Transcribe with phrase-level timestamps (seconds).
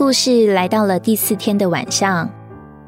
[0.00, 2.26] 故事来到了第四天的晚上，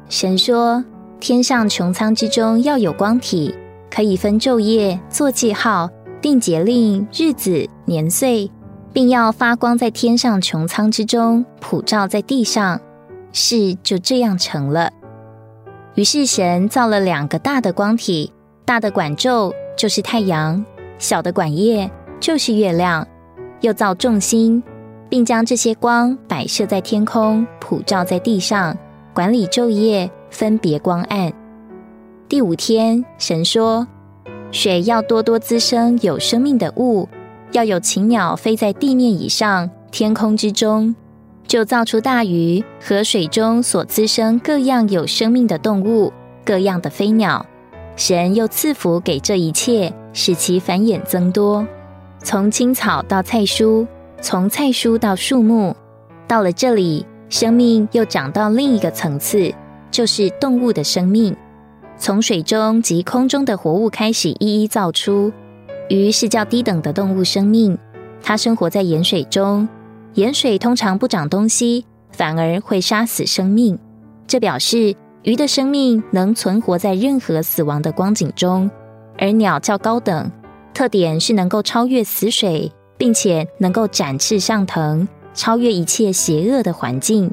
[0.09, 0.83] 神说
[1.21, 3.53] ：“天上穹苍之中要有光体，
[3.87, 5.87] 可以分昼夜，做记号，
[6.19, 8.49] 定节令、日子、年岁，
[8.91, 12.81] 并要发光在天上穹苍之中，普照在地上。”
[13.31, 14.91] 事就这样成了。
[15.93, 18.33] 于是神造了两个大的光体，
[18.65, 20.65] 大的管昼就是太阳，
[20.97, 23.07] 小的管夜就是月亮，
[23.61, 24.63] 又造众星。
[25.13, 28.75] 并将这些光摆设在天空，普照在地上，
[29.13, 31.31] 管理昼夜，分别光暗。
[32.27, 33.87] 第五天，神说
[34.51, 37.07] ：“水要多多滋生有生命的物，
[37.51, 40.95] 要有禽鸟飞在地面以上、天空之中，
[41.45, 46.11] 就造出大鱼和水中所滋生各样有生命的动物、
[46.43, 47.45] 各样的飞鸟。
[47.95, 51.63] 神又赐福给这一切，使其繁衍增多，
[52.23, 53.85] 从青草到菜蔬。”
[54.23, 55.75] 从菜蔬到树木，
[56.29, 59.53] 到了这里，生命又长到另一个层次，
[59.91, 61.35] 就是动物的生命。
[61.97, 65.29] 从水中及空中的活物开始一一造出。
[65.89, 67.77] 鱼是较低等的动物生命，
[68.21, 69.67] 它生活在盐水中。
[70.13, 73.77] 盐水通常不长东西，反而会杀死生命。
[74.25, 78.71] 这表示鱼的生命能存活在任何死亡的光景中。
[79.17, 80.31] 而鸟较高等，
[80.73, 82.71] 特点是能够超越死水。
[83.03, 87.29] 并且能够展翅上腾，超越一切邪恶的环境。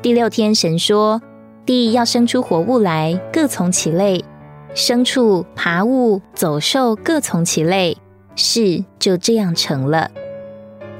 [0.00, 1.20] 第六天，神说
[1.66, 4.24] ：“地要生出活物来，各从其类；
[4.74, 7.98] 牲畜、爬物、走兽各从其类。”
[8.34, 10.10] 事就这样成了。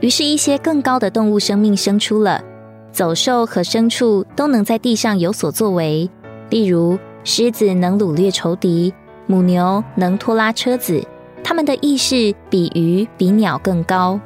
[0.00, 2.44] 于是，一些更高的动物生命生出了，
[2.92, 6.10] 走兽和牲畜都能在地上有所作为。
[6.50, 8.92] 例如，狮子能掳掠仇敌，
[9.26, 11.02] 母牛能拖拉车子。
[11.42, 14.20] 他们的意识比鱼、比鸟更高。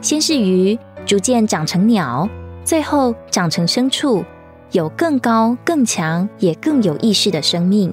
[0.00, 2.28] 先是鱼，逐渐长成鸟，
[2.64, 4.24] 最后长成牲畜，
[4.72, 7.92] 有更高、更强，也更有意识的生命。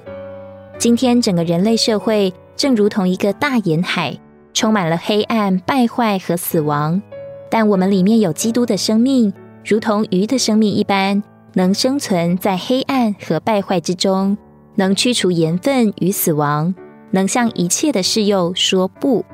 [0.77, 4.17] 今天，整个人类社会正如同一个大沿海，
[4.53, 7.01] 充满了黑暗、败坏和死亡。
[7.49, 9.33] 但我们里面有基督的生命，
[9.65, 11.23] 如同鱼的生命一般，
[11.53, 14.37] 能生存在黑暗和败坏之中，
[14.75, 16.75] 能驱除盐分与死亡。
[17.17, 19.25] 能向一切的事又说不，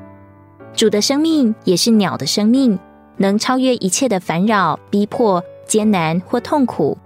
[0.72, 2.78] 主的生命也是鸟的生命，
[3.18, 6.96] 能超越一切的烦扰、逼迫、艰难或痛苦。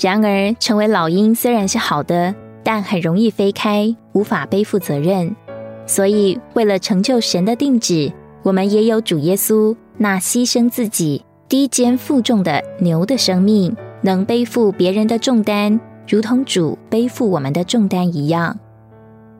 [0.00, 5.36] 然而，成为老鹰虽然是好的，但很容易飞开，无法背负责任。
[5.84, 8.10] 所以，为了成就神的定旨，
[8.42, 15.78] 我们也有主耶稣那牺牲自己、低肩负重的牛的生命，能背负别人的重担，
[16.08, 18.58] 如同主背负我们的重担一样。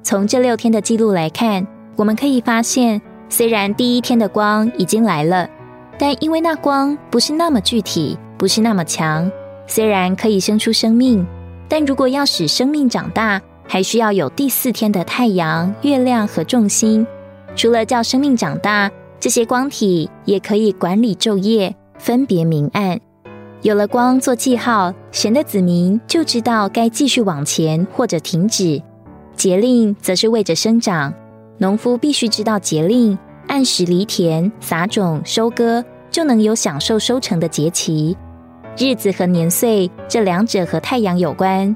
[0.04, 1.66] 从这六天的记录来看，
[1.96, 3.00] 我们可以发现，
[3.30, 5.48] 虽然第一天的光已经来了，
[5.98, 9.32] 但因为那光不是那么具体，不是那么强，
[9.66, 11.26] 虽然可以生出生命，
[11.70, 17.06] 但如果要使生命长大，还需要有第四天的太阳、月亮和众星。
[17.56, 23.00] 除了叫生命长大，这些光体也可以管理昼夜，分别明暗。
[23.62, 28.82] 有了光做记号，神的子民就知道该继续往前或者停止。
[29.36, 31.12] 节令则是为着生长，
[31.58, 33.18] 农夫必须知道节令，
[33.48, 38.16] 按时犁田、撒种、收割，就能有享受收成的节期。
[38.76, 41.74] 日子和年岁这两者和太阳有关。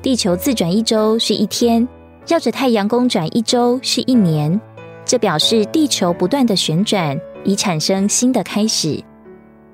[0.00, 1.86] 地球自转一周是一天，
[2.26, 4.60] 绕着太阳公转一周是一年。
[5.04, 9.02] 这表示地球不断的旋转，以产生新的开始。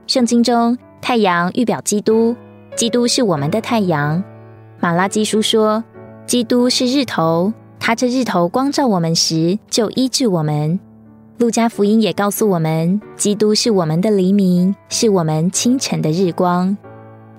[0.07, 2.35] 圣经中，太阳预表基督，
[2.75, 4.23] 基督是我们的太阳。
[4.81, 5.83] 马拉基书说。
[6.27, 10.81] 基督是日头，他这日头光照我们时，就医治我们。
[11.37, 16.75] 路加福音也告诉我们，基督是我们的黎明，是我们清晨的日光。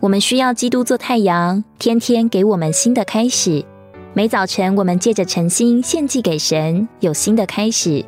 [0.02, 3.66] 我们需要基督做太阳，天天给我们新的开始。
[4.14, 8.06] 每早晨，我们借着晨星献祭给神，有新的开始。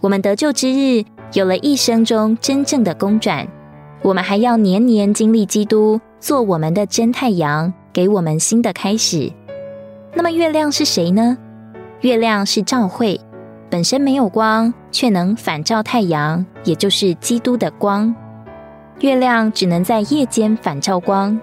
[0.00, 3.46] 我们得救之日，有了一生中真正的公转。
[4.02, 9.32] 我们还要年年经历基督做我们的真太阳，给我们新的开始。
[10.12, 11.36] 那么月亮是谁呢？
[12.00, 13.20] 月亮是照会，
[13.70, 18.14] 本身没有光，却能反照太阳，也就是基督的光。
[19.00, 21.40] 月亮只能在夜间反照光。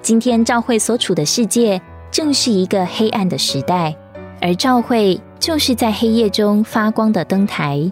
[0.00, 1.80] 今天照会所处的世界，
[2.10, 3.94] 正是一个黑暗的时代，
[4.40, 7.90] 而照会就是在黑夜中发光的灯台。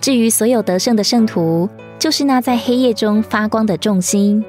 [0.00, 1.68] 至于所有得胜的圣徒，
[1.98, 4.44] 就是那在黑夜中发光的众星。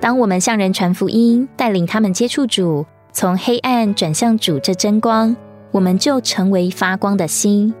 [0.00, 2.86] 当我们向人传福音，带领他们接触主。
[3.12, 5.36] 从黑暗转向主这真光，
[5.72, 7.74] 我们就成为发光的星。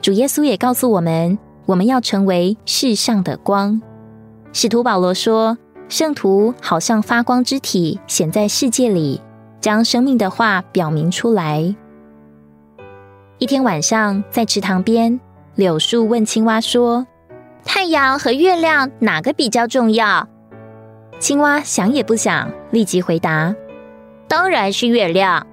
[0.00, 3.80] 主耶稣也告诉我们，我们要成为世上的光。
[4.52, 5.56] 使徒保罗说
[5.88, 9.20] ：“圣徒好像发光之体显在世界里，
[9.60, 11.74] 将生命的话表明出来。
[13.38, 15.18] 一天晚上，在池塘边，
[15.54, 17.06] 柳树问青蛙说
[17.64, 20.28] ：“太阳和月亮哪个比较重要？”
[21.18, 23.54] 青蛙想也不想，立即回答
[24.36, 25.46] ：“当然是月亮。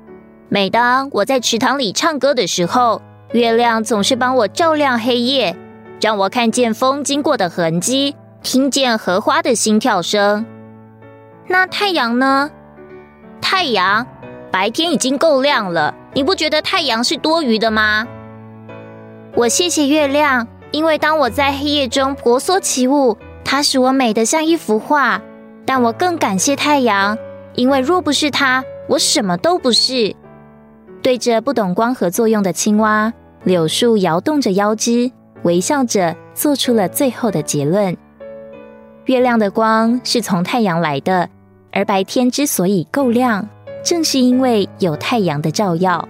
[0.50, 3.00] 每当我在池塘里唱歌的时候，
[3.31, 5.56] 月亮总是帮我照亮黑夜，
[6.01, 10.44] 让我看见风经过的痕迹，听见荷花的心跳声。
[11.45, 12.50] 那太阳呢？
[13.39, 14.07] 太阳
[14.50, 18.07] 白天已经够亮了，你不觉得太阳是多余的吗？
[19.36, 25.22] 我谢谢月亮，因为当我在黑夜中婆娑起舞，它使我美得像一幅画。
[25.68, 27.16] 但我更感谢太阳，
[27.54, 30.14] 因为若不是它，我什么都不是。
[31.02, 33.12] 对着不懂光合作用的青蛙，
[33.46, 35.10] 柳树摇动着腰肢，
[35.44, 37.96] 微笑着做出了最后的结论：
[39.06, 41.30] 月亮的光是从太阳来的，
[41.72, 43.48] 而白天之所以够亮，
[43.82, 46.06] 正是因为有太阳的照耀。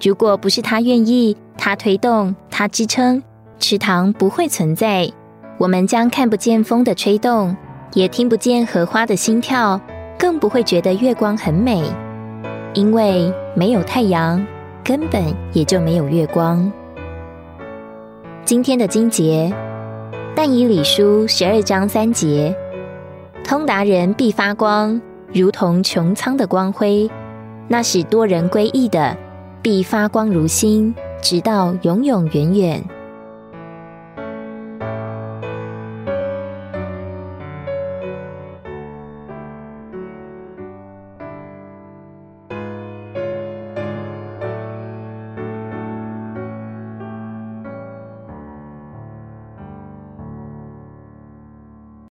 [0.00, 3.20] 如果不是它愿意，它推动，它支撑，
[3.58, 5.10] 池塘不会存在，
[5.58, 7.56] 我们将看不见风的吹动。
[7.92, 9.80] 也听不见荷花的心跳，
[10.16, 11.82] 更不会觉得月光很美，
[12.74, 14.46] 因为没有太阳，
[14.84, 15.22] 根本
[15.52, 16.70] 也就没有月光。
[18.44, 19.52] 今天的经节，
[20.36, 22.54] 但以理书十二章三节，
[23.44, 25.00] 通达人必发光，
[25.32, 27.10] 如同穹苍的光辉；
[27.66, 29.16] 那使多人归义的，
[29.60, 32.84] 必发光如星，直到永永远远。